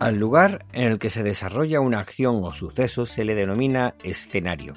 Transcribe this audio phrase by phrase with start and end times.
[0.00, 4.74] Al lugar en el que se desarrolla una acción o suceso se le denomina escenario.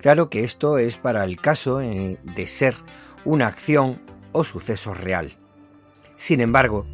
[0.00, 2.74] Claro que esto es para el caso eh, de ser
[3.24, 4.00] una acción
[4.32, 5.36] o suceso real.
[6.16, 6.86] Sin embargo,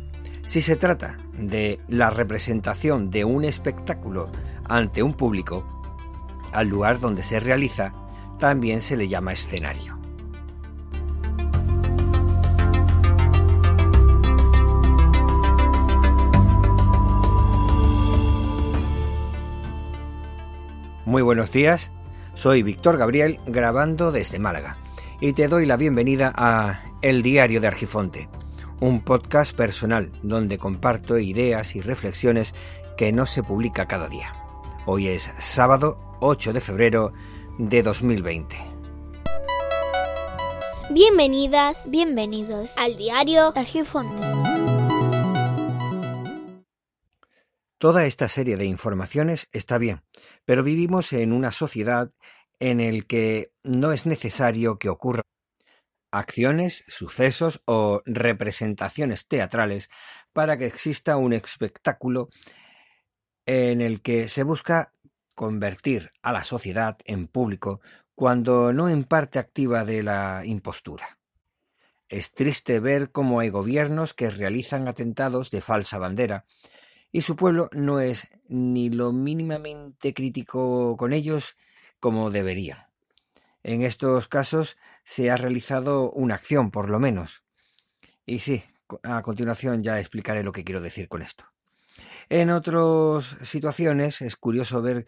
[0.44, 4.30] si se trata de la representación de un espectáculo
[4.68, 5.66] ante un público,
[6.52, 7.94] al lugar donde se realiza
[8.38, 9.98] también se le llama escenario.
[21.08, 21.90] Muy buenos días,
[22.34, 24.76] soy Víctor Gabriel grabando desde Málaga
[25.22, 28.28] y te doy la bienvenida a El Diario de Argifonte,
[28.78, 32.54] un podcast personal donde comparto ideas y reflexiones
[32.98, 34.34] que no se publica cada día.
[34.84, 37.14] Hoy es sábado 8 de febrero
[37.56, 38.56] de 2020.
[40.90, 44.37] Bienvenidas, bienvenidos al Diario de Argifonte.
[47.78, 50.02] Toda esta serie de informaciones está bien,
[50.44, 52.10] pero vivimos en una sociedad
[52.58, 55.22] en el que no es necesario que ocurran
[56.10, 59.90] acciones, sucesos o representaciones teatrales
[60.32, 62.30] para que exista un espectáculo
[63.46, 64.92] en el que se busca
[65.36, 67.80] convertir a la sociedad en público
[68.16, 71.20] cuando no en parte activa de la impostura.
[72.08, 76.44] Es triste ver cómo hay gobiernos que realizan atentados de falsa bandera
[77.12, 81.56] y su pueblo no es ni lo mínimamente crítico con ellos
[82.00, 82.90] como debería.
[83.62, 87.42] En estos casos se ha realizado una acción, por lo menos.
[88.24, 88.62] Y sí,
[89.02, 91.44] a continuación ya explicaré lo que quiero decir con esto.
[92.28, 95.06] En otras situaciones es curioso ver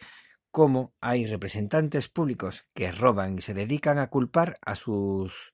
[0.51, 5.53] cómo hay representantes públicos que roban y se dedican a culpar a sus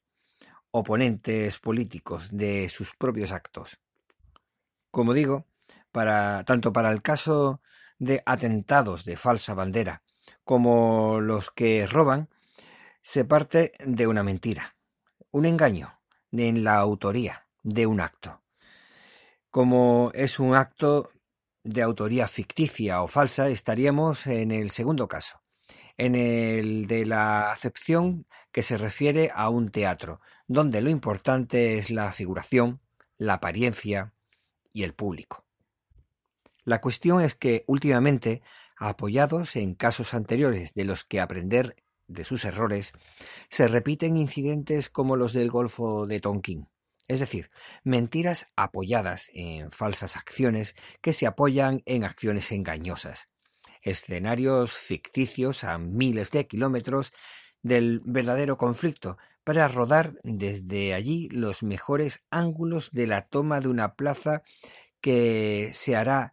[0.71, 3.79] oponentes políticos de sus propios actos.
[4.91, 5.47] Como digo,
[6.45, 7.61] tanto para el caso
[7.99, 10.03] de atentados de falsa bandera
[10.45, 12.29] como los que roban,
[13.03, 14.77] se parte de una mentira,
[15.31, 16.01] un engaño
[16.33, 18.43] en la autoría de un acto.
[19.51, 21.11] Como es un acto
[21.65, 25.43] de autoría ficticia o falsa, estaríamos en el segundo caso,
[25.97, 31.91] en el de la acepción que se refiere a un teatro, donde lo importante es
[31.91, 32.81] la figuración,
[33.19, 34.13] la apariencia
[34.73, 35.46] y el público.
[36.67, 38.43] La cuestión es que últimamente,
[38.77, 41.77] apoyados en casos anteriores de los que aprender
[42.09, 42.93] de sus errores,
[43.49, 46.69] se repiten incidentes como los del Golfo de Tonkin,
[47.07, 47.51] es decir,
[47.85, 53.29] mentiras apoyadas en falsas acciones que se apoyan en acciones engañosas,
[53.81, 57.13] escenarios ficticios a miles de kilómetros
[57.63, 63.95] del verdadero conflicto para rodar desde allí los mejores ángulos de la toma de una
[63.95, 64.43] plaza
[65.01, 66.33] que se hará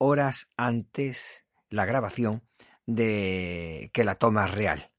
[0.00, 2.42] horas antes la grabación
[2.86, 4.90] de que la toma real.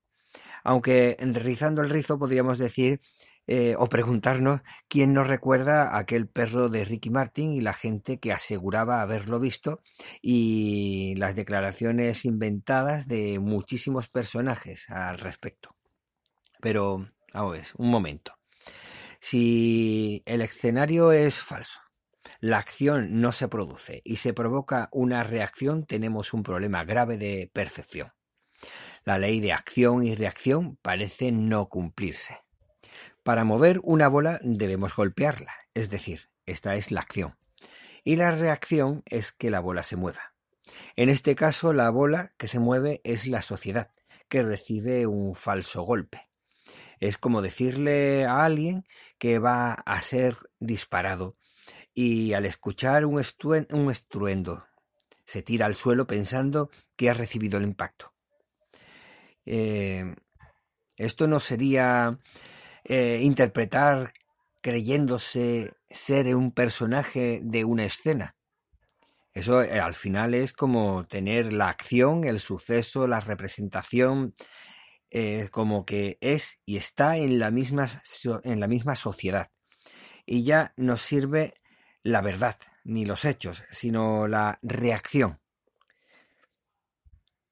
[0.63, 3.01] Aunque rizando el rizo podríamos decir
[3.47, 8.31] eh, o preguntarnos quién nos recuerda aquel perro de Ricky Martin y la gente que
[8.31, 9.81] aseguraba haberlo visto
[10.21, 15.75] y las declaraciones inventadas de muchísimos personajes al respecto.
[16.61, 18.37] Pero, vamos a un momento.
[19.19, 21.79] Si el escenario es falso,
[22.41, 27.51] la acción no se produce y se provoca una reacción, tenemos un problema grave de
[27.53, 28.13] percepción.
[29.03, 32.39] La ley de acción y reacción parece no cumplirse.
[33.21, 37.37] Para mover una bola debemos golpearla, es decir, esta es la acción.
[38.03, 40.33] Y la reacción es que la bola se mueva.
[40.95, 43.91] En este caso, la bola que se mueve es la sociedad,
[44.29, 46.27] que recibe un falso golpe.
[46.99, 48.87] Es como decirle a alguien
[49.19, 51.37] que va a ser disparado
[51.93, 54.65] y al escuchar un, estruendo
[55.25, 58.13] se tira al suelo pensando que ha recibido el impacto.
[59.45, 60.15] Eh,
[60.97, 62.19] esto no sería
[62.83, 64.13] eh, interpretar
[64.61, 68.35] creyéndose ser un personaje de una escena.
[69.33, 74.33] Eso eh, al final es como tener la acción, el suceso, la representación,
[75.51, 77.89] como que es y está en la misma,
[78.45, 79.49] en la misma sociedad.
[80.25, 81.53] Y ya nos sirve
[82.03, 85.39] la verdad, ni los hechos, sino la reacción.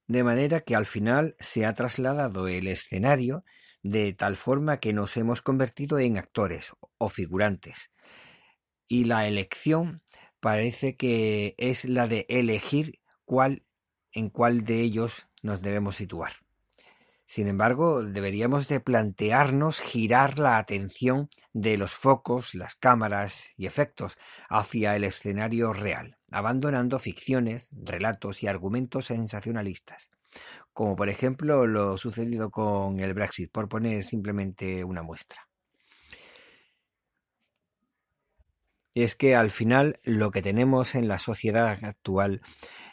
[0.07, 3.43] De manera que al final se ha trasladado el escenario
[3.83, 7.91] de tal forma que nos hemos convertido en actores o figurantes.
[8.87, 10.01] Y la elección
[10.39, 13.63] parece que es la de elegir cuál
[14.11, 16.31] en cuál de ellos nos debemos situar.
[17.29, 24.17] Sin embargo, deberíamos de plantearnos girar la atención de los focos, las cámaras y efectos
[24.49, 30.09] hacia el escenario real, abandonando ficciones, relatos y argumentos sensacionalistas,
[30.73, 35.47] como por ejemplo lo sucedido con el Brexit, por poner simplemente una muestra.
[38.95, 42.41] es que al final lo que tenemos en la sociedad actual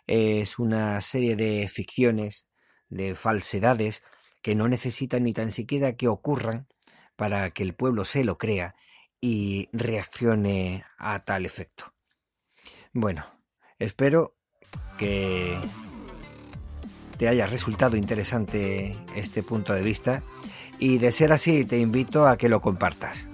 [0.06, 2.48] es una serie de ficciones,
[2.90, 4.02] de falsedades,
[4.46, 6.68] que no necesitan ni tan siquiera que ocurran
[7.16, 8.76] para que el pueblo se lo crea
[9.20, 11.92] y reaccione a tal efecto.
[12.92, 13.26] Bueno,
[13.80, 14.36] espero
[14.98, 15.58] que
[17.18, 20.22] te haya resultado interesante este punto de vista
[20.78, 23.28] y de ser así te invito a que lo compartas.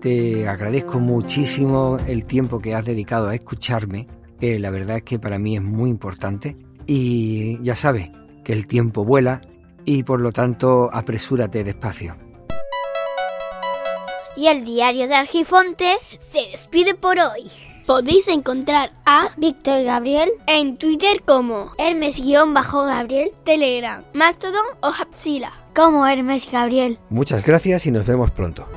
[0.00, 4.06] Te agradezco muchísimo el tiempo que has dedicado a escucharme,
[4.40, 6.56] la verdad es que para mí es muy importante.
[6.86, 8.10] Y ya sabes
[8.44, 9.40] que el tiempo vuela
[9.84, 12.16] y por lo tanto apresúrate despacio.
[14.36, 17.50] Y el diario de Argifonte se despide por hoy.
[17.86, 26.50] Podéis encontrar a Víctor Gabriel en Twitter como Hermes-Gabriel, Telegram, Mastodon o Hapsila como Hermes
[26.50, 26.98] Gabriel.
[27.10, 28.68] Muchas gracias y nos vemos pronto.